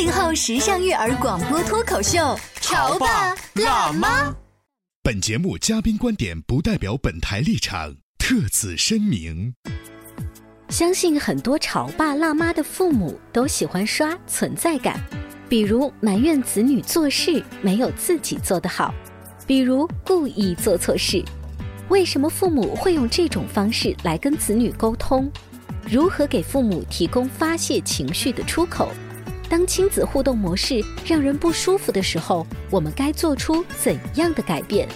[0.00, 4.34] 八零后时尚育儿广播脱口秀，潮爸辣妈。
[5.02, 9.52] 本节目嘉宾观点不代表本台立场，特此声明。
[10.70, 14.98] 相信很多潮爸辣妈的父母都喜欢刷存在感，
[15.50, 18.94] 比如埋怨子女做事没有自己做得好，
[19.46, 21.22] 比如故意做错事。
[21.90, 25.30] 为什么父母会用这种方式来跟子女沟通？
[25.86, 28.90] 如何给父母提供发泄情绪的出口？
[29.50, 34.86] 当亲子互动模式让人不舒服的时候，我们该做出怎样的改变？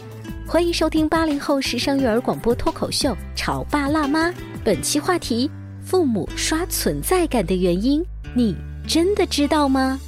[0.46, 4.28] 欢迎收听八零后时尚育儿广播脱口秀《潮爸辣妈》，
[4.62, 5.50] 本期话题。
[5.82, 8.02] 父母刷存在感的原因，
[8.32, 8.54] 你
[8.86, 10.00] 真的知道吗？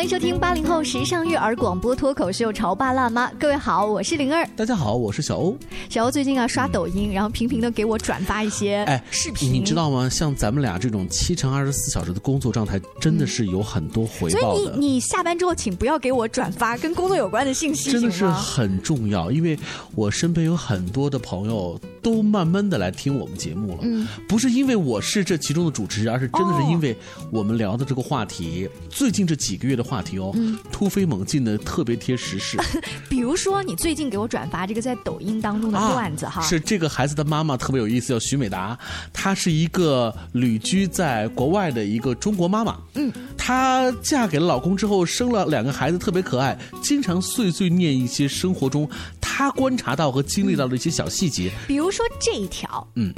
[0.00, 4.48] 欢迎收听八零后时尚育儿广播脱口秀《潮爸辣妈》，各位好，我是灵儿。
[4.56, 5.54] 大家好，我是小欧。
[5.90, 10.08] 小欧最近啊刷抖音，然后频频的给我转发一些哎视频，你知道吗？
[10.08, 14.64] 像咱们俩这种七乘二十四小时的工作状态，真的是有很多回报的。
[14.64, 19.30] 所以你你下班之后，请不要给我转发跟工作有关的信息，真的是很重要。
[19.30, 19.58] 因为
[19.94, 26.96] 我身边有很多的朋友都慢慢的来听我们节目了，嗯，不是因为我是这其中的主持人，而是真的是因为
[27.30, 30.34] 我们聊的这个话题，最近这几个月的话题哦。
[30.72, 32.58] 突飞猛进的，特别贴时事。
[33.08, 38.78] 比如说，你最近给我转发这个在抖音当中的段子哈，是这个孩子的妈妈特别有意思，叫徐美达，
[39.12, 42.78] 她是一个旅居在国外的一个中国妈妈。
[42.94, 48.88] 嗯，她嫁给了老公之后，生了两个孩子，特别可爱，经常碎碎念一些生活中
[49.32, 51.50] 她观察到和经历到的一些小细节。
[51.68, 53.12] 比如说这一条，嗯，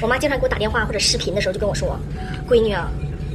[0.00, 1.98] 我妈经常给我打电话或者视频的时候就跟我说
[2.48, 2.90] ：“闺女啊。”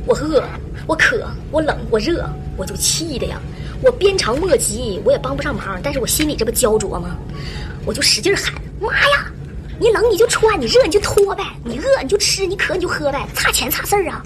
[0.07, 0.43] 我饿，
[0.87, 2.27] 我渴，我冷，我热，
[2.57, 3.39] 我就气的呀！
[3.83, 7.15] 我鞭长莫及，我也帮不上忙，但是我心里这不焦灼吗？
[7.85, 8.51] 我就使劲喊
[8.81, 9.31] ：“妈呀！
[9.81, 14.21] 你冷你就穿，你热你就脱呗，你饿你就吃，你渴你就喝呗，差钱差事儿啊！”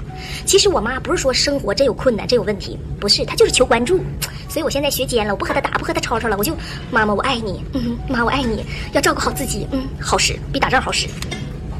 [0.45, 4.03] 其实我妈不是说生活真有困难真有问题，不是，她就是求关注。
[4.49, 6.53] 所以我现在学尖了，我不和她打，不和她吵吵了，我就
[6.91, 11.07] 妈妈我爱你，嗯，妈我爱你，要照顾好自己，嗯，好使，比打仗好使。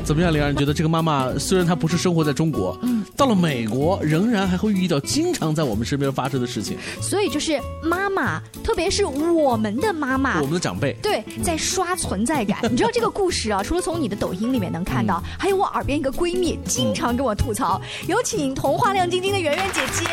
[0.06, 0.52] 怎么样，玲儿？
[0.52, 6.78] 你觉得这个妈妈虽然她不是生活在中国，嗯，到了美国仍然还会遇到经常在我们身边发生的事情。
[7.02, 12.60] 所以就是妈妈，特别是我们的妈妈，我们的长辈，对，在刷存在感。
[12.72, 13.64] 你知道这个故事啊？
[13.64, 17.82] 除了从你的抖音里面能看到，还有我耳边一个闺蜜经常跟我吐槽。
[18.08, 20.06] 有请童话亮晶晶的圆圆姐姐，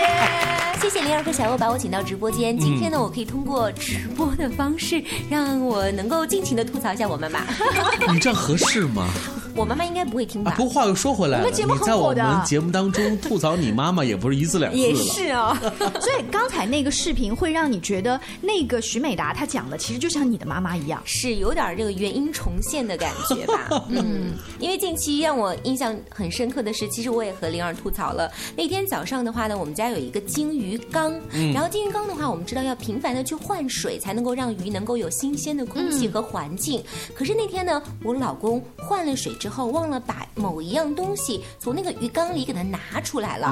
[0.81, 2.59] 谢谢灵儿和小欧把我请到直播间。
[2.59, 7.41] 今天呢，我可以通过直播的方式，让我能够尽情的吐槽一下我妈妈。
[8.11, 9.07] 你这样合适吗？
[9.55, 10.55] 我妈妈应该不会听吧？
[10.57, 11.53] 不过话又说回来了，你
[11.85, 14.83] 在我们节目当中吐槽你妈妈也不是一次两次了。
[14.83, 15.61] 也是啊，
[16.01, 23.85] 所以刚才那个视频会让你觉得那个徐美达她讲的其实就像你的妈妈一样，是有点这个原因重现的感觉吧？
[23.91, 28.31] 嗯，因为近期让我印象很深刻的是，其实我也和灵儿吐槽了。
[28.57, 31.13] 那天早上的话呢，我们家有一个金鱼缸，
[31.53, 36.83] 然后金鱼缸的话，我们知道要频繁的去换水，才能够让鱼能够有新鲜的空气和环境。
[37.15, 39.31] 可是那天呢，我老公换了水。
[39.43, 43.49] 之后忘了把某一样东西从那个鱼缸里给它拿出来了，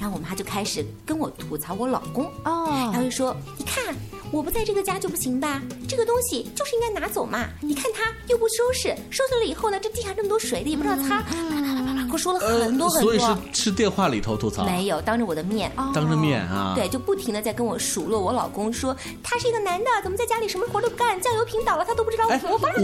[0.00, 3.94] 然后我妈就开始跟我吐槽我老公，哦然后就说：“你看
[4.32, 5.62] 我不在这个家就不行吧？
[5.88, 7.46] 这个东西就是应该拿走嘛！
[7.60, 11.22] 你看他又不收拾，收拾了以后呢，这地上这么多水的也不知道擦。”
[12.10, 13.18] 我说了很多很多，所以
[13.52, 22.26] 是是电话里头吐槽，没有当着我的面，当着面啊，对，就不停的在跟我数落我老公，说他是一个男的，怎么在家里什么活都不干，酱油瓶倒了他都不知道。
[22.28, 22.40] 哎，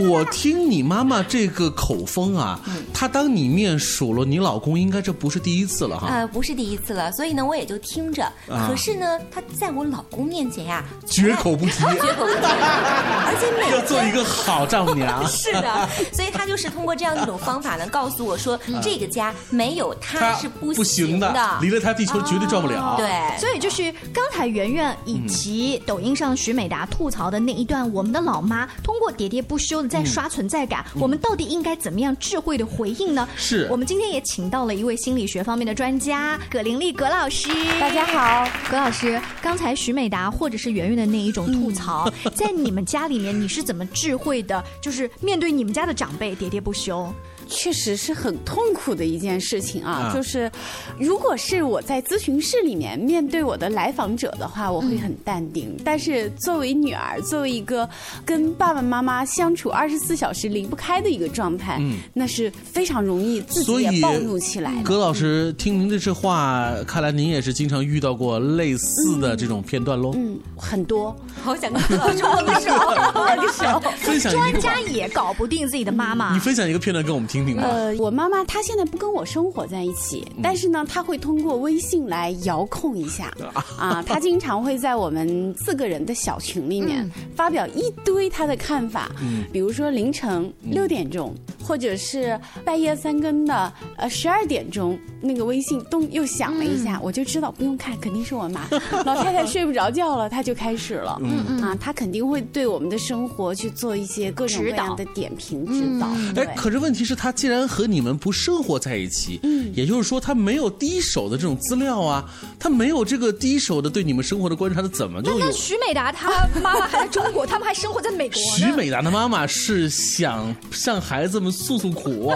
[0.09, 2.61] 我听你妈妈这个口风啊，
[2.93, 6.09] 她当你面数落你老公，应该这不是第一次了哈。
[6.09, 8.31] 呃，不是第一次了，所以呢，我也就听着。
[8.69, 15.27] 可是呢，她在我老公面前呀， 绝口不提，绝口不提，而且每要做一个好丈母娘。
[15.29, 19.05] 是的，所以她就是通过这样一种方法呢，告诉我说这个。
[19.15, 22.97] 家没有他他是不不行的，离了他地球绝对转不了。
[22.99, 33.29] 对，所以就是刚才圆圆以及抖音上徐美达吐槽的那一段，我们的老妈通过喋喋不休的在刷存在感，我们到底应该怎么样智慧的回应呢？
[33.37, 37.49] 是我们今天也请到了一位心理学方面的专家葛玲丽葛老师。
[37.79, 44.63] 大家好，葛老师，刚才徐美达或者是圆圆的那一种吐槽， 在你们家里面你是怎么智慧的？
[44.81, 47.13] 就是面对你们家的长辈喋喋不休。
[47.49, 50.11] 确实是很痛苦的一件事情啊！
[50.11, 50.51] 啊就是，
[50.99, 55.77] 如果是我在咨询室里面面对我的来访者的话，我会很淡定。
[55.85, 57.89] 但是作为女儿，作为一个
[58.25, 61.81] 跟爸爸妈妈相处二十四小时离不开的一个状态，
[62.13, 64.83] 那是非常容易自己也暴怒起来的。
[64.83, 70.13] 葛老师，听您的这话，看来您也是经常遇到过类似的这种片段喽。
[70.15, 71.15] 嗯，很多。
[71.43, 72.75] 好想跟葛老师握个手，
[73.15, 73.83] 握个手。
[73.99, 76.39] 分享专，家也搞不定自己的妈妈你。
[76.39, 77.63] 分享一个片段跟我们听听吧。
[77.63, 83.33] 呃，我妈妈她现在不跟我生活在一起，但是呢，她会通过微信来遥控一下。
[83.79, 89.11] 啊，她经常会在我们四个人的小群里面发表一堆她的看法，
[89.51, 98.69] 比如说凌晨六点钟，或者是半夜三更的呃十二点钟，那个微信咚又响了一下，我就知道不用看，肯定是我妈。
[99.05, 101.21] 老太太睡不着觉了，她就开始了。
[101.63, 106.09] 啊，她肯定会对我们的生活去做一些各种各指导样的点评指导。
[106.35, 112.23] 对哎，可是问题是，他既然和你们不生活在一起，嗯也就是说，他没有第一手的这种资料啊，
[112.61, 115.51] 他没有这个第一手的对你们生活的观察，他怎么就有那？
[115.51, 118.49] 徐美达她妈妈还在中国，他们还生活在美国呢。
[118.59, 122.31] 徐美达的妈妈是想向孩子们诉诉苦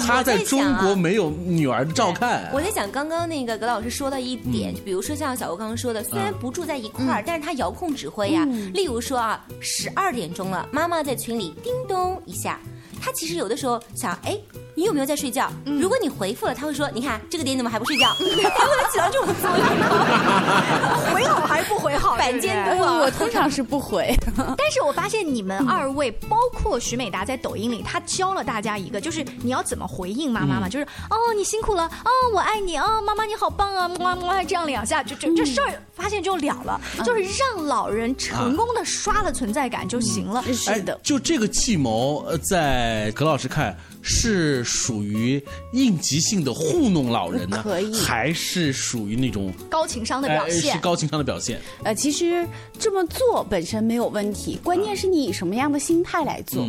[0.00, 2.50] 她在中国没有女儿的照看。
[2.50, 8.48] 我在想，刚刚那个葛老师说到一嗯点，就比如说像小欧刚刚说的，虽然不住在一块嗯儿，但是他遥控指挥呀。
[8.72, 12.58] 例如说啊，十二点钟了，妈妈在群里叮咚一下，
[13.00, 14.38] 他其实有的时候想，哎。
[14.74, 15.50] 你有没有在睡觉？
[15.66, 18.08] 嗯如果你回复了，他会说：“你看这个点怎么还不睡觉？”
[18.56, 21.14] 他会起到这种作用。
[21.14, 22.16] 回好还是不回好？
[22.16, 24.14] 反监督对不对呃我通常是不回。
[24.58, 40.42] 但是我发现你们二位，包括徐美达在抖音里，他教了大家一个，就是你要怎么回应妈妈嘛，就是哦你辛苦了，哦我爱你，哦妈妈你好棒啊，么么这样两下，就这这事儿发现就了了，就是让老人成功的刷了存在感就行了。
[40.52, 45.42] 是的，就这个计谋，呃，在葛老师看是属于
[45.72, 51.60] 应急性的糊弄老人呢，可以还是属于那种高情商的表哎现是高情商的表现？
[51.84, 52.46] 呃，其实
[52.78, 56.66] 这么做本身没有问题，关键是你以什么样的心态来做。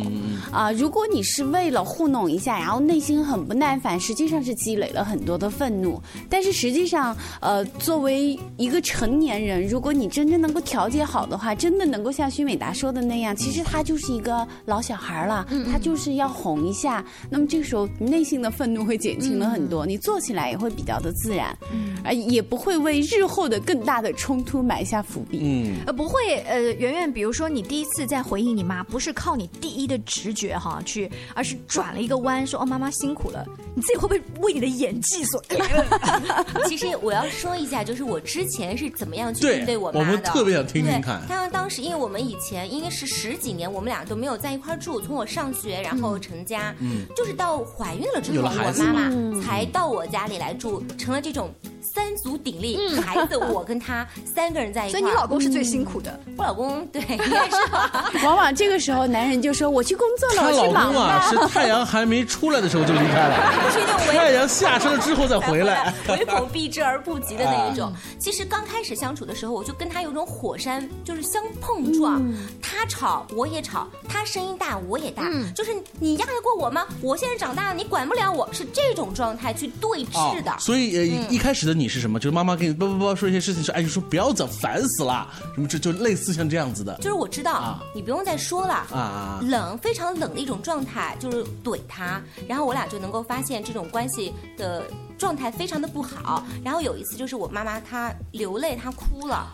[0.50, 6.00] 啊、如果你是为了糊弄一下，然后内心很不耐烦，实际上是积累了很多的愤怒。
[6.28, 17.04] 但是实际上，呃，作为一个成年人，如果你真正能够调节好的话，真的能够像徐美达说的那样，其实他就是一个老小孩了，他就是要哄一下。
[17.30, 21.56] 那么这个时候，内心的愤怒会减轻了很多，你做起来也会比较的自然，
[22.04, 25.40] 而也不会为日后的更大的冲突埋下伏笔。
[25.42, 33.44] 嗯，呃，不会，呃，圆圆，比如说你第一次在回应你妈，不是靠你第一的直觉哈去，而是转了一个弯，说哦妈妈辛苦了，
[33.74, 36.62] 你自己会不会为你的演技所 感动？
[36.68, 40.00] 其实我要说一下，就是我之前是怎么样去对应对我妈的。
[40.00, 45.00] 我们特别想听听对看他当时，因为我们以前应该是十几年，我们俩都没有在一块儿住。
[45.00, 54.98] 从我上学，然后成家，嗯就是到怀孕了之后，我妈妈才到我家里来住，成了这种三足鼎立，孩子我跟他三个人在一块。
[54.98, 56.18] 所以你老公是最辛苦的。
[56.38, 58.10] 我老公对，应该是吧。
[58.24, 61.30] 往往这个时候，男人就说：“我去工作了，我去忙公啊，了。
[61.30, 63.36] 是太阳还没出来的时候就离开了，
[63.72, 65.92] 是那种太阳下山了之后再回来。
[66.08, 67.92] 唯恐避之而不及的那一种。
[68.18, 72.22] 其实刚开始相处的时候，我就跟他有种火山就是相碰撞，
[72.62, 75.24] 他吵我也吵，他声音大我也大，
[75.54, 76.86] 就是你压得过我吗？
[77.00, 80.52] 我现在长大了，你管不了我，是这种状态去对峙的。
[80.52, 82.18] 哦所以呃，一开始的你是什么？
[82.20, 88.74] 就是妈妈给你叭叭叭说一些事情，说哎，你说不要走，烦死了，什么这就类似像这样子的就是我知道，啊你不用再说了。
[88.92, 89.40] 啊。
[89.42, 94.84] 冷，非常冷的一种状态，就是怼他，然后我俩就能够发现这种关系的
[95.22, 96.44] 状态非常的不好。
[96.64, 99.46] 然后有一次就是我妈妈她流泪，她哭了，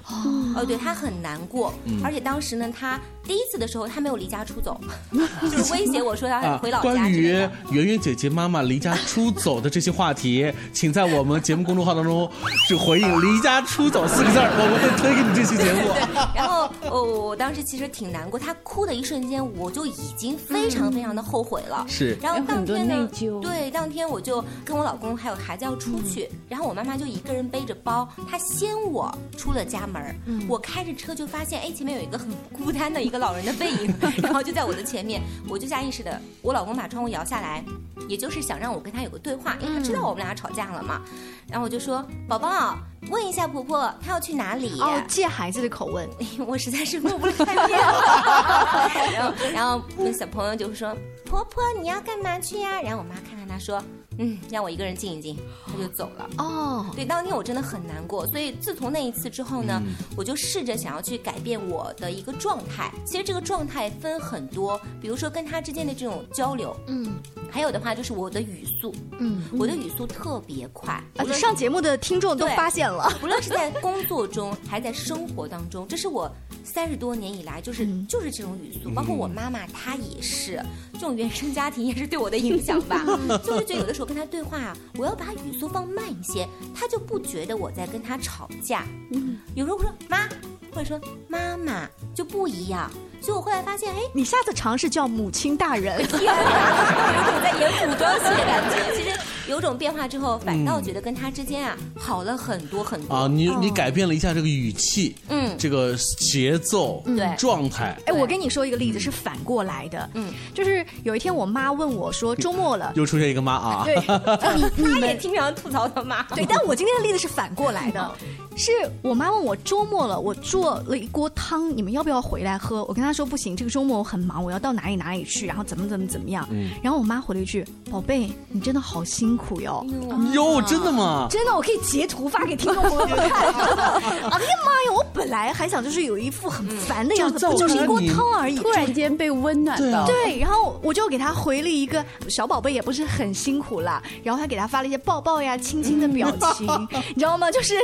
[0.57, 4.81] 哦，对她很难过，而且当时呢，她第一次的时候她没有离家出走，
[5.43, 7.29] 就是威胁我说要回老家关于。
[7.71, 12.31] 圆圆姐姐妈妈离家出走的这些话题， 请在我们节目公众号当中
[12.67, 15.93] 就回应“离家出走”四个字儿，我们会推给你这期节目。
[16.35, 21.85] 然后哦，我当时其实挺难过，她哭的一瞬间，我就已经非常非常的后悔了。
[21.87, 23.09] 是然后当天呢，
[23.43, 25.58] 对，当天我就跟我老公还有孩子。
[25.59, 30.15] 就要出去，然后我妈妈就一个人背着包，她先我出了家门儿，
[30.49, 37.65] 我开着车就发现，哎，前面有一个很孤单的一个老人的背影， 然后就在我的前面，我就下意识的，我老公把窗户摇下来，
[38.09, 41.03] 也就是想让我跟他有个对话，因为他知道我们俩吵架了嘛，
[41.51, 42.79] 然后我就说，宝宝，
[43.11, 44.81] 问一下婆婆，她要去哪里？
[44.81, 46.09] 哦，借孩子的口问，
[46.47, 48.91] 我实在是录不来面了。
[49.13, 53.83] 然后，然后那小朋友就说：“婆婆，你要干嘛去呀？”然后我妈看看他说
[54.19, 56.29] ：“嗯，让我一个人静一静。”他就走了。
[56.39, 58.27] 哦，对，当天我真的很难过。
[58.27, 59.83] 所以自从那一次之后呢，
[60.17, 62.93] 我就试着想要去改变我的一个状态。
[63.05, 67.13] 其实这个状态分很多，比如说跟他之间的这种交流，嗯，
[67.51, 71.03] 还有的话就是我的语速，嗯，我的语速特别快。
[71.17, 76.31] 而且上节目的听众都发现了， 不论是在工作中还在生活当中， 这是我。
[76.65, 83.03] 三十多年以来，就是就是这种语速，包括我妈妈，她也是这种原生家庭也是对我的影响吧。
[83.43, 88.87] 就是觉得有的时候跟他对话啊，我要把语速放慢一些，他就不觉得我在跟他吵架。
[89.13, 90.27] 嗯，有时候我说妈，
[90.73, 90.99] 或者说
[91.29, 92.91] 妈妈就不一样。
[93.21, 98.97] 所以我后来发现，哎，你下次尝试叫母亲大人，天哪，有种在演古装戏的感觉。
[98.97, 99.11] 其实。
[99.49, 103.15] 有种变化之后，反倒觉得跟他之间啊好了很多很多。
[103.15, 103.27] 啊！
[103.29, 107.35] 你你改变了一下这个语气，嗯，这个节奏，对。
[107.37, 107.97] 状态。
[108.07, 113.97] 哎，我跟你说一个例子，是反过来的，嗯，就是有一天我妈问我说：“周末了，又出现一个妈啊？”对，
[114.77, 116.23] 你你也经常吐槽他妈。
[116.35, 118.13] 对，但我今天的例子是反过来的，
[118.59, 122.85] 是我妈问我周末了，我做了一锅汤，你们要不要回来喝？
[122.85, 126.47] 我跟她说不行，这个周末我很忙，我要到哪里哪里去，然后怎么怎么怎么样。
[126.51, 129.87] 嗯，然后我妈回了一句：“宝贝，你真的好辛。”苦哟
[130.33, 131.29] 哟，真的吗？
[131.31, 133.47] 真的，我可以截图发给听众朋友们看。
[133.95, 140.07] 哎呀妈呀，我本来还想就是有一副很烦的样子，不就是一锅汤而已，突然间被温暖到。
[140.07, 146.67] 对，然后我就给他回了一个小宝贝也不是很辛苦啦，然后还给他发了一些抱抱呀、亲亲的表情，
[147.15, 147.51] 你知道吗？
[147.51, 147.75] 就是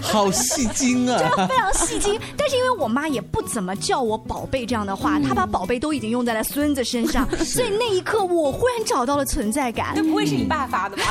[0.00, 2.18] 好戏精啊， 真的非常戏精。
[2.38, 9.92] 但是因为我妈也不怎么叫我宝贝这样的话，她把宝贝都已经用在了孙子身上，所以那一刻我忽然找到了存在感。
[9.94, 10.62] 那不会是你爸？
[10.72, 11.02] 发的吧，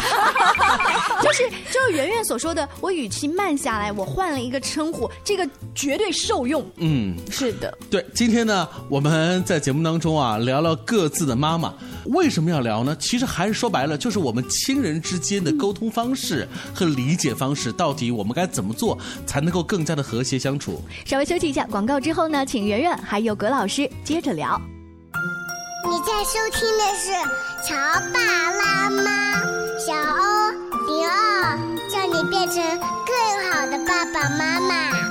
[1.21, 6.65] 就是就是圆圆所说的，我语气慢下来，我换了一个称呼，这个绝对受用。
[6.77, 8.05] 嗯，是的，对。
[8.13, 11.73] 今天呢，我们在节目当中啊，聊聊各自的妈妈，
[12.05, 12.95] 为什么要聊呢？
[12.99, 20.81] 其实还是说白了，就是我们亲人之间的沟通方式和理解方式，到底我们该怎么做才能够更加的和谐相处？
[21.05, 24.59] 稍微休息一下，广告之后呢，请圆圆还有葛老师接着聊。
[25.83, 27.11] 你在收听的是
[27.67, 27.75] 《乔
[28.13, 28.19] 爸
[28.51, 29.01] 辣妈》，
[29.83, 30.51] 小欧
[30.87, 31.57] 零二，
[31.89, 34.91] 叫你变成更好的爸爸妈妈。《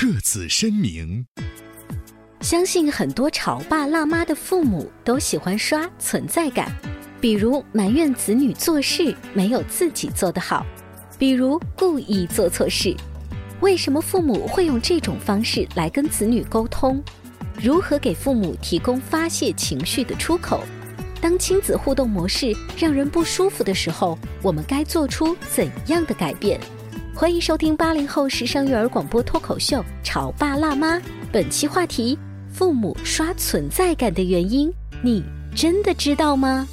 [0.00, 1.26] 特此声明。
[2.40, 6.74] 相信很多潮爸辣妈的父母都喜欢刷存在感，
[7.20, 10.64] 比如埋怨子女做事没有自己做得好，
[11.18, 12.96] 比如故意做错事。
[13.60, 17.04] 为什么父母会用这种方式来跟子女沟通？
[17.60, 20.64] 如何给父母提供发泄情绪的出口？
[21.20, 26.58] 当亲子互动模式让人不舒服的时候，我们该做出怎样的改变？
[27.12, 30.96] 欢迎收听八零后时尚育儿广播脱口秀《潮爸辣妈》，
[31.30, 35.22] 本期话题：父母刷存在感的原因，你
[35.54, 36.66] 真的知道吗？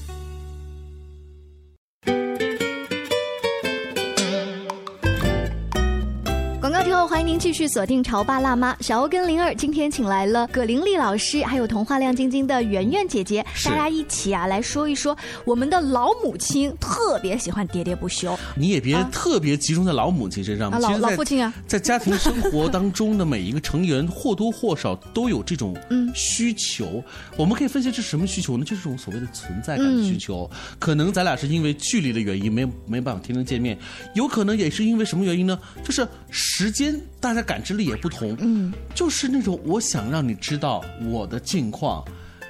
[7.18, 18.38] 欢迎您继续锁定《潮爸辣妈》，小欧跟灵儿今天请来了葛玲丽老师，还有童话亮晶晶的圆圆姐姐，大家一起啊来说一说我们的老母亲特别喜欢喋喋不休。
[18.56, 27.04] 你也别特别集中在老母亲身上，老老父亲啊，在家庭生活当中的每一个成员或多或少都有这种 嗯需求。
[27.36, 28.64] 我们可以分析这是什么需求呢？
[28.64, 30.48] 就是这种所谓的存在感的需求。
[30.78, 33.76] 可能咱俩是因为距离的原因没没办法天天见面，
[34.14, 35.58] 有可能也是因为什么原因呢？
[35.84, 36.96] 就是时间。
[37.20, 42.04] 大家感知力也不同，嗯，就是那种我想让你知道我的近况。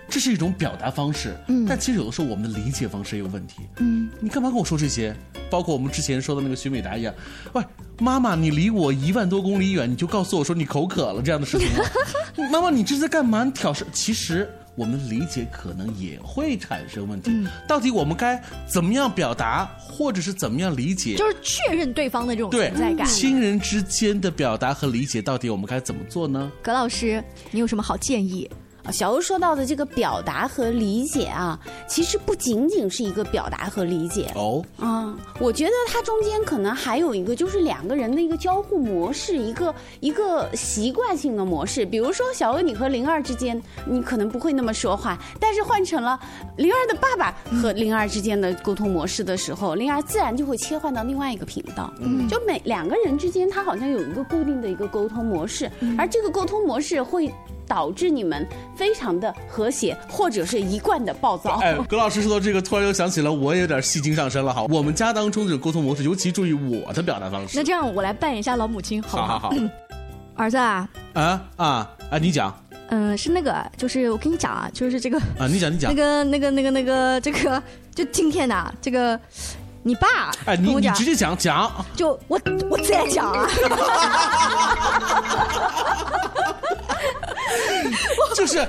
[0.09, 5.13] 这是一种表达方式，嗯，但其实有的时候我们的理解方式也有问题，嗯，你干嘛跟我说这些？
[5.49, 7.13] 包括我们之前说的那个徐美达一样，
[7.51, 7.61] 喂，
[7.99, 11.83] 妈妈，你离我一万多公里远，你就告诉我说你口渴了这样的事情吗？
[12.49, 13.43] 妈妈，你这是在干嘛？
[13.43, 13.85] 你挑事？
[13.91, 17.31] 其实我们理解可能也会产生问题。
[17.67, 21.15] 到底我们该怎么样表达，或者是怎么样理解？
[21.15, 23.07] 就是确认对方的这种存在感。
[23.07, 26.51] 亲人之间的表达和理解，到底我们该怎么做呢？
[26.61, 28.47] 葛老师，你有什么好建议？
[28.91, 34.63] 小欧说到的这个表达和理解啊，其实不仅仅是一个表达和理解哦。
[34.77, 41.85] 啊，我觉得它中间可能还有一个，就是两个人的一个交互模式，一个一个习惯性的模式。
[41.85, 46.19] 比如说，小欧你和灵儿之间，你可能不会那么说话，但是换成了
[46.57, 51.93] 灵儿的爸爸和灵儿之间的沟通模式的时候，灵儿自然就会切换到另外一个频道。
[51.99, 57.31] 嗯，就每两个人之间，他好像有一个固定的一个沟通模式，而这个沟通模式会。
[57.67, 61.59] 导致你们非常的和谐，或者是一贯的暴躁。
[61.61, 64.63] 哎，葛老师说到这个，突然又想起了，我也有点戏精上身了哈。
[64.69, 67.57] 我们家当中这种沟通模式，尤其注意我的表达方式。
[67.57, 69.39] 那这样，我来扮演一下老母亲，好不好？
[69.39, 69.53] 好，
[70.35, 72.17] 儿子啊，啊啊啊！
[72.19, 72.53] 你讲。
[72.89, 75.93] 嗯，是那个，就是我跟你讲啊，就是这个啊，你讲你讲。
[75.93, 77.61] 那个那个那个那个这个，
[77.93, 79.19] 就今天呐，这个
[79.83, 81.69] 你爸哎，你你直接讲讲。
[81.95, 83.45] 就我我再讲啊。
[88.35, 88.67] 就是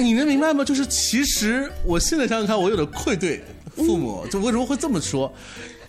[0.00, 0.64] 你能明白吗？
[0.64, 3.42] 就是其实我现在想想看，我有点愧对
[3.76, 5.32] 父母，就为什么会这么说？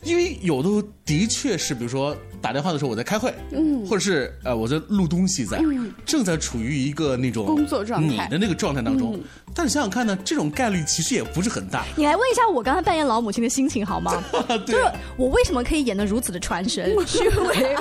[0.04, 2.16] 因为有的的确是，比如说。
[2.42, 5.62] 打电话的时候我在开会，嗯，或者是呃我在录东西，在
[6.08, 9.22] 正在处于一个那种工作状态，你的那个状态当中。
[9.54, 11.86] 但是想想看呢，这种概率其实也不是很大。
[11.96, 14.24] 你来问一下我刚才扮演老母亲的心情好吗？
[14.66, 14.84] 就是
[15.18, 16.92] 我为什么可以演的如此的传神？
[17.06, 17.76] 是因为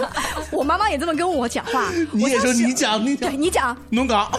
[0.51, 1.91] 我妈妈也这么跟我讲话。
[2.13, 4.31] 你也说你讲，你对，你讲，能讲。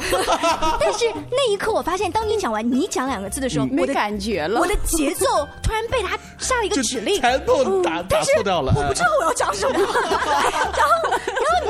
[0.79, 4.59] 但是那一刻我发现，当你讲完“你讲”两个字的时候，没感觉了。
[4.59, 5.25] 我的节奏
[5.63, 8.71] 突然被他下了一个指令，全部打打错掉了。
[8.81, 9.77] 我不知道我要讲什么。
[9.79, 11.17] 然后，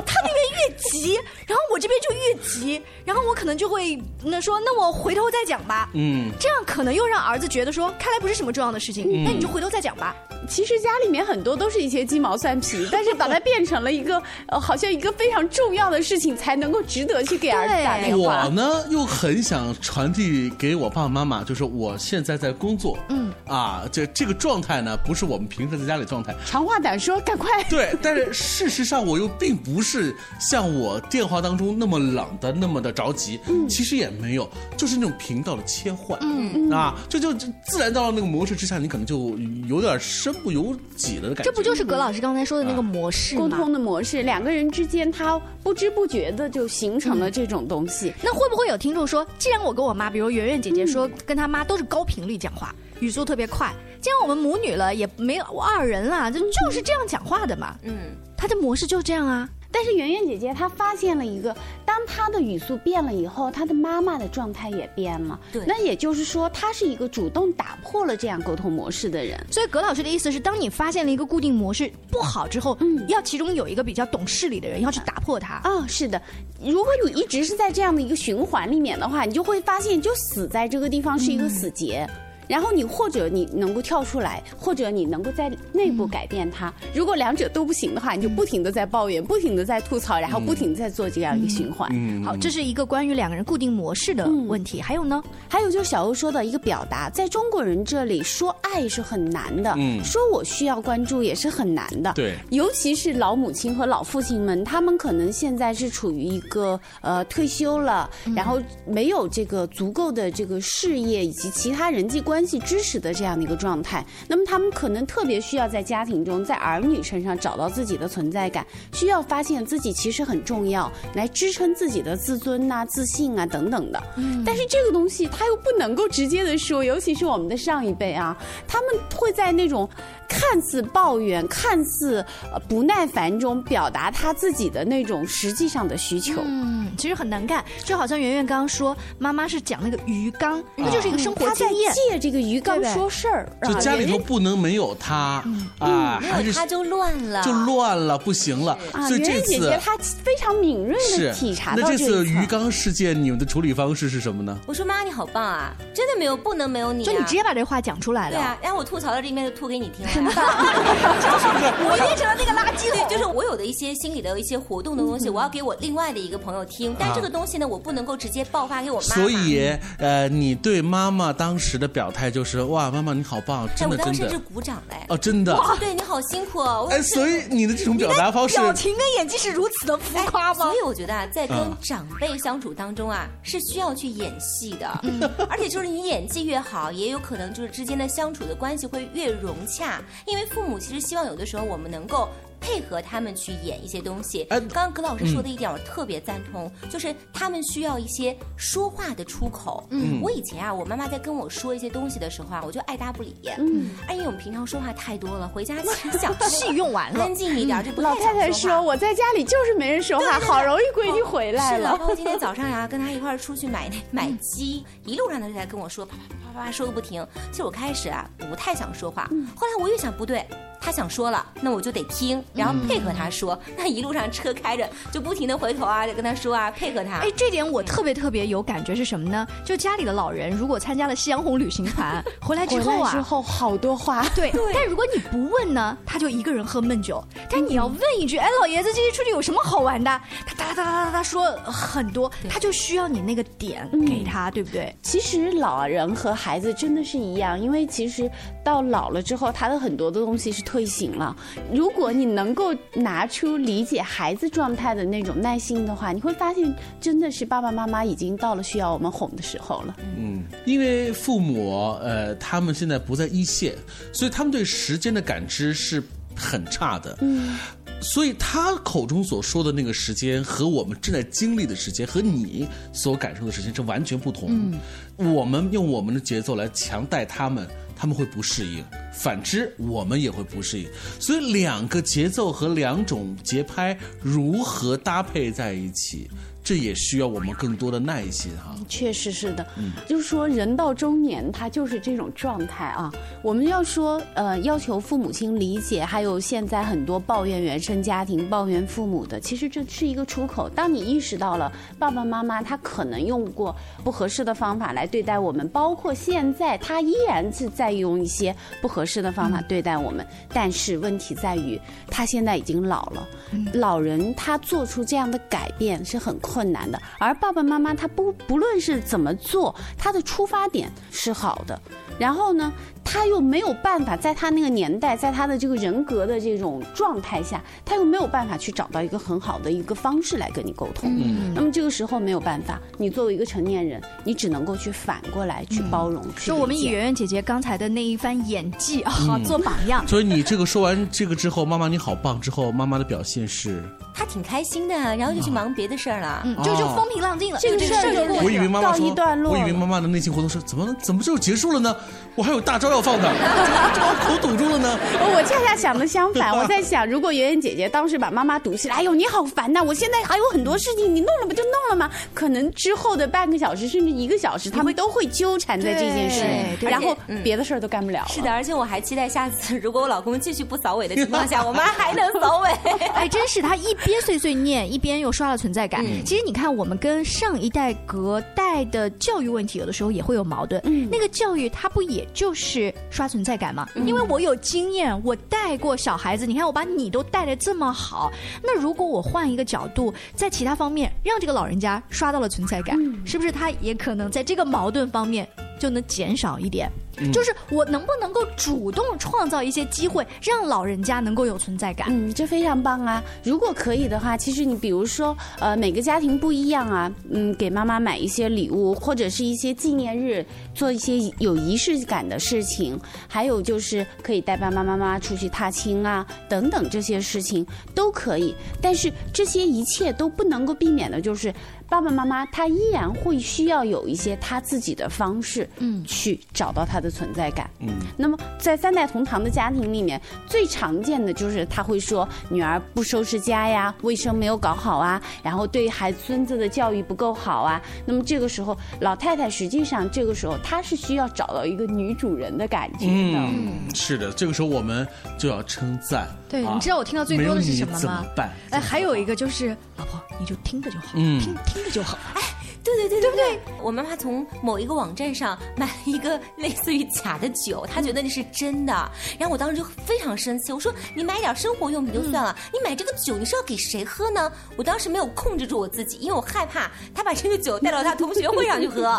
[0.01, 1.15] 他那边越急，
[1.45, 5.89] 然后我这边就越急，然后我可能就会那说，那我回头再讲吧。
[5.93, 10.15] 嗯，这样可能又让儿子觉得说，看来不是什么重要的事情，那你就回头再讲吧。
[10.49, 18.45] 其实家里面很多都是一些鸡毛蒜皮，但是把它变成了一个呃，好像一个非常重要的事情，才能够值得去给儿子打电话。
[18.45, 26.35] 我呢，又很想传递给我爸爸妈妈，就是我现在在工作，嗯，啊，这这个状态呢，不是我们平时在家里状态。
[26.43, 27.63] 长话短说，赶快。
[27.65, 29.90] 对，但是事实上我又并不是
[30.39, 33.39] 像我电话当中那么冷的，那么的着急。
[33.47, 36.17] 嗯，其实也没有，就是那种频道的切换。
[36.21, 41.43] 嗯啊，就就自然到了那个模式之下，你可能就有点身不由己的感觉。
[41.43, 48.13] 这不就是葛老师刚才说的那个模式沟通的模式，两个人之间他不知不觉的就形成了这种东西。
[48.21, 57.75] 那会不会有听众说，既然我跟我妈，比如圆圆姐姐说跟她妈都是高频率讲话，语速特别快，既然我们母女了，也没有二人了，就就是这样讲话的嘛。
[57.83, 59.49] 嗯，他的模式就是这样啊。
[59.71, 61.55] 但是圆圆姐姐她发现了一个，
[61.85, 65.39] 当她的语速变了以后，她的妈妈的状态也变了。
[65.51, 69.39] 对，那也就是说，她是一个主动打破了这样沟通模式的人。
[69.51, 75.55] 所以葛老师的意思是，当你发现了一个固定模式不好之后，嗯，要其中有一个比较懂事理的人要去打破它。
[75.63, 76.21] 啊，是的。
[76.63, 82.07] 如果你一直是在这样的一个循环里面的话，你就会发现就死在这个地方是一个死结。
[82.51, 86.73] 然后你或者你能够跳出来，或者你能够在内部改变它。
[86.93, 91.89] 如果两者都不行的话，你就不停的在抱怨，不停的在吐槽，然后不停的在做这样一个循环。
[92.25, 94.81] 好，这是一个关于两个人固定模式的问题。
[94.81, 95.23] 还有呢？
[95.47, 102.11] 还有就是小欧说的一个表达，在中国人这里说爱是很难的，说我需要关注也是很难的。
[102.15, 112.40] 对，尤其是老母亲和老父亲们，他们可能现在是处于一个呃退休了，然后没有这个足够的这个事业以及其他人际关。
[112.41, 124.01] 关系支持的这样的一个状态，那么他们可能特别需要在家庭中，在儿女身上找到自己的存在感，需要发现自己其实很重要，来支撑自己的自尊呐、自信啊等等的。
[124.17, 128.35] 嗯，但是这个东西他又不能够直接的说，尤其是我们的上一辈啊，
[128.67, 129.87] 他们会在那种。
[130.31, 132.25] 看似抱怨、看似
[132.69, 137.63] 不耐烦中表达他自己的那种实际上的需求，嗯，其实很难干。
[137.83, 141.93] 就好像圆圆刚刚说，妈妈是讲那个鱼缸，那就是一个生活经验。
[141.93, 145.43] 借这个鱼缸说事儿，就家里头不能没有他
[145.79, 148.77] 啊，没还是有他就乱了，就乱了，不行了。
[148.93, 154.57] 啊，所以这圆圆姐姐她非常敏锐的体察到那这次鱼缸事件，你们的处理方式是什么呢？
[154.65, 155.73] 我说妈，你好棒啊！
[155.93, 158.37] 真的没有不能没有你、啊，就你直接把这话讲出来了。
[158.37, 160.35] 对啊，然后我吐槽到这一面就吐给你听了、啊。
[161.83, 163.07] 我变成了那个垃圾桶。
[163.07, 169.15] 对，就是我有的一些心里的一些活动的东西，我要给我另外的一个朋友听，但这个东西呢，我不能够直接爆发给我妈妈。
[169.15, 174.95] 所以，呃，你对妈妈当时的表态就是哇，妈妈你好棒，哎，真的真我当时是的鼓掌嘞。
[175.09, 175.55] 哦，真的。
[175.57, 176.87] 哇，对你好辛苦哦。
[176.91, 180.65] 哎，所以你的这种表达方式，表情跟演技是如此的浮夸吗？
[180.65, 184.99] 所以我觉得啊，在跟嗯长辈相处当中啊，是需要去演戏的。
[185.03, 190.01] 嗯， 而且就是你演技越好，也有可能就是之间的相处的关系会越融洽。
[190.25, 192.29] 因为父母其实希望有的时候我们能够。
[192.61, 194.43] 配合他们去演一些东西。
[194.51, 199.85] 哎刚刚葛老师说的一点，我特别赞同，就是他们需要一些说话的出口。
[199.89, 203.35] 嗯我以前啊，我妈妈在跟我说一些东西的时候啊，我就爱搭不理。
[203.57, 211.97] 嗯，哎，因为我们平常说话太多了，回家其实 想气用完了安静一点，这不老太太说我在家里就是没人说话，好容易闺女回来是的，了。
[211.97, 217.25] 包括今天早上呀，跟她一块儿出去买那买鸡，一路上她就在跟我说，啪啪啪啪啪说个不停。
[217.49, 220.45] 其实我开始啊不太想说话，后来我又想不对。
[220.83, 223.57] 他想说了，那我就得听，然后配合他说。
[223.77, 227.17] 那一路上车开着，就不停的回头啊，就跟他说啊，配合他。
[227.17, 229.45] 哎，这点我特别特别有感觉是什么呢？
[229.65, 234.25] 就家里的老人如果参加了夕阳红旅行团， 回来之后啊，之后好多话。
[234.35, 237.23] 对，但如果你不问呢，他就一个人喝闷酒。
[237.49, 240.21] 但你要问一句，哎，老爷子这次出去有什么好玩的？
[240.45, 244.95] 他哒哒哒哒哒哒说很多，他就需要你那个点给他，对不对？
[245.01, 248.29] 其实老人和孩子真的是一样，因为其实
[248.63, 251.35] 到老了之后，他的很多的东西是退行了。
[251.73, 259.95] 如果你能够拿出理解孩子状态的那种耐心的话，你会发现真的是爸爸妈妈已经到了需要我们哄的时候了。
[260.17, 263.75] 嗯，因为父母呃，他们现在不在一线，
[264.13, 266.01] 所以他们对时间的感知是
[266.35, 267.17] 很差的。
[267.21, 267.57] 嗯。
[268.03, 274.49] 所以他口中所说的那个时间和我们正在经历的时间和你所感受的时间是完全不同。
[274.49, 277.67] 嗯，我们用我们的节奏来强带他们，
[278.01, 278.83] 他们会不适应；
[279.13, 280.89] 反之，我们也会不适应。
[281.19, 286.27] 所以两个节奏和两种节拍如何搭配在一起？
[286.71, 288.73] 这也需要我们更多的耐心哈。
[288.87, 293.11] 确实是的，嗯，就是说人到中年，他就是这种状态啊。
[293.41, 300.69] 我们要说，呃，要求父母亲理解，还有现在很多抱怨原生家庭、抱怨父母的，其实这是一个出口。
[300.69, 313.27] 当你意识到了爸爸妈妈他可能用过不合适的方法来对待我们，包括现在他依然是在用一些不合适的方法对待我们，但是问题在于他现在已经老了，
[313.73, 321.79] 老人他做出这样的改变是很困难的，而爸爸妈妈他不不论是怎么做，他的出发点是好的，
[322.19, 322.71] 然后呢，
[323.03, 331.09] 他又没有办法在他那个年代，在他的这个人格的这种状态下，他又没有办法去找到一个很好的一个方式来跟你沟通。
[331.17, 336.21] 嗯那么这个时候没有办法，你作为一个成年人，你只能够去反过来去包容。
[336.35, 340.05] 去说我们以圆圆姐姐刚才的那一番演技啊，嗯做榜样。
[340.09, 346.40] 所以你这个说完这个之后，妈妈你好棒之后，妈妈的表现是，她挺开心的，然后就去忙别的事儿了。
[346.43, 351.95] 嗯，就就风平浪静了，这个事儿就过我以为妈妈告说，一段落我以为妈妈的内心活动是怎么怎么就结束了呢？
[352.35, 353.29] 我还有大招要放的，
[353.93, 354.97] 这把口堵住了呢。
[355.35, 359.81] 我恰恰想的相反，我在想，如果圆圆姐姐当时把妈妈堵起来，哎呦你好烦呐！
[359.83, 362.09] 我现在还有很多事情，你弄了不就弄了吗？
[362.33, 366.41] 可能之后的半个小时甚至一个小时，他们都会纠缠在这件事
[366.79, 368.27] 对，然后别的事儿都干不了了。
[368.29, 372.71] 是的，而且我还期待下次， 如果我老公继续不扫尾的情况下，我妈还能扫尾。
[373.13, 376.01] 哎，真是他一边碎碎念，一边又刷了存在感。
[376.05, 380.81] 嗯其实你看，我们跟上一代隔代的教育问题，有的时候也会有矛盾。
[380.85, 383.85] 嗯那个教育它不也就是刷存在感吗？
[384.05, 388.31] 因为我有经验，我带过小孩子，你看我把你都带的这么好，
[388.63, 395.45] 那如果我换一个角度，在其他方面让这个老人家刷到了存在感，是不是他也可能在这个矛盾方面
[395.77, 396.89] 就能减少一点？
[397.31, 402.07] 就是我能不能够主动创造一些机会，让老人家能够有存在感？
[402.09, 403.21] 嗯，这非常棒啊！
[403.43, 418.55] 如果可以的话，其实你比如说，呃，每个家庭不一样啊，嗯，给妈妈买一些礼物，或者是一些纪念日，做一些有仪式感的事情，还有就是可以带爸爸妈妈出去踏青啊，等等这些事情都可以。
[418.81, 421.53] 但是这些一切都不能够避免的，就是
[421.91, 427.69] 爸爸妈妈他依然会需要有一些他自己的方式，嗯，去找到他的存在感。
[427.79, 437.81] 嗯，那么在三代同堂的家庭里面，最常见的就是他会说女儿不收拾家呀，卫生没有搞好啊，然后对孩子孙子的教育不够好啊。
[438.05, 443.37] 那么这个时候，老太太实际上这个时候她是需要找到一个女主人的感觉的。
[443.37, 445.05] 嗯，是的，这个时候我们
[445.37, 446.29] 就要称赞。
[446.51, 448.25] 对，啊你知道我听到最多的是什么吗？
[448.71, 452.17] 哎，还有一个就是，老婆你就听着就好，嗯听听着就好。
[452.33, 452.41] 哎，
[452.83, 453.57] 对对对对不对？
[453.81, 458.91] 我妈妈从某一个网站上买了一个类似于假的酒，她觉得那是真的。
[459.39, 469.09] 然后我当时就非常生气，我说：“你买点生活用品就算了，你买这个酒你是要给谁喝呢？”我当时没有控制住我自己，因为我害怕她把这个酒带到她同学会上去喝。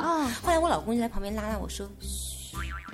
[0.42, 2.30] 后来我老公就在旁边拉拉我说：“嘘。”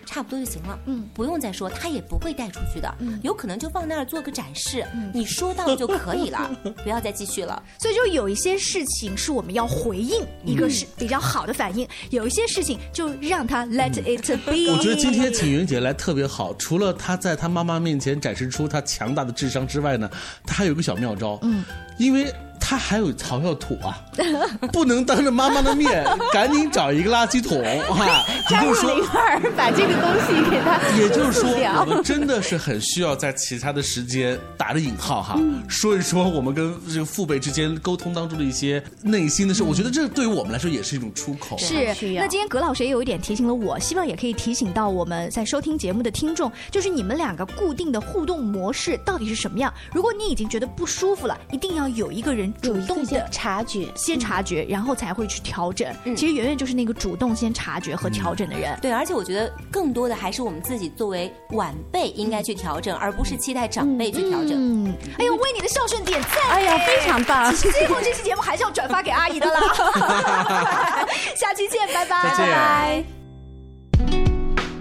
[0.08, 2.92] 差不多就行了，嗯，不用再说，他也不会带出去的，
[3.22, 6.50] 有可能就放那儿做个展示，你说到就可以了，
[6.82, 7.62] 不要再继续了。
[7.78, 14.72] 所以就有一些事情是我们要回应，一个是比较好的反应，有一些事情就让他 let it be。
[14.72, 20.10] 我觉得今天请云姐来特别好，除了她在她妈妈面前展示出她强大的智商之外呢，
[20.46, 21.62] 她还有一个小妙招，嗯，
[21.98, 22.32] 因为。
[22.68, 23.98] 她还有槽要吐啊，
[24.70, 26.04] 不能当着妈妈的面
[26.34, 27.58] 赶紧找一个垃圾桶
[27.98, 28.22] 啊！
[28.46, 31.48] 张也就是说灵儿把这个东西给他，也就是说，
[31.80, 39.62] 我们真的是很需要在其他的时间打着引号哈，说一说我们跟这个父辈之间沟通当中的一些内心的事。
[39.62, 41.56] 我觉得这对于我们来说也是一种出口。
[41.56, 41.74] 是，
[42.16, 49.72] 那今天葛老师也有一点提醒了我，希望也可以提醒到我们在收听节目的听众，就是你们两个固定的互动模式到底是什么样？
[49.94, 55.92] 如果你已经觉得不舒服了，一定要有一个人主动的察觉，先察觉，然后才会去调整。
[56.16, 58.78] 其实圆圆就是那个主动先察觉和调整的人。
[58.82, 64.52] 对，而且我觉得更多的还是我们自己作为晚辈应该去调整，而不是期待长辈去调整。
[64.52, 66.30] 嗯，哎呦，为你的孝顺点赞！
[66.50, 67.54] 哎呀，非常棒！
[67.54, 71.06] 最后这期节目还是要转发给阿姨的啦。
[71.36, 73.04] 下期见，拜拜，再见拜拜。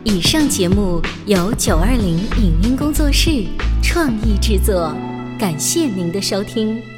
[0.03, 3.45] 以上节目由九二零影音工作室
[3.83, 4.93] 创意制作，
[5.37, 6.96] 感谢您的收听。